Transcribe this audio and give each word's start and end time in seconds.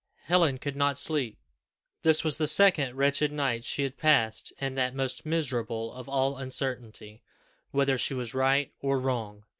Helen 0.23 0.57
could 0.57 0.75
not 0.75 0.97
sleep: 0.97 1.37
this 2.01 2.23
was 2.23 2.39
the 2.39 2.47
second 2.47 2.95
wretched 2.95 3.31
night 3.31 3.63
she 3.63 3.83
had 3.83 3.99
passed 3.99 4.51
in 4.59 4.73
that 4.73 4.95
most 4.95 5.27
miserable 5.27 5.93
of 5.93 6.09
all 6.09 6.37
uncertainty 6.37 7.21
whether 7.69 7.99
she 7.99 8.15
was 8.15 8.33
right 8.33 8.73
or 8.81 8.97
wrong. 8.99 9.43